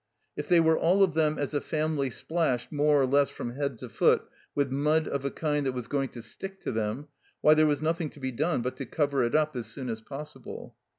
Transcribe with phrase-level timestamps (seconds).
[0.35, 3.77] If they were all of them as a family splashed more or less from head
[3.77, 4.23] to foot
[4.55, 7.07] with mud of a kind that was going to stick to them,
[7.41, 10.01] why, there was nothing to be done but to cover it up as soon as
[10.01, 10.75] possible.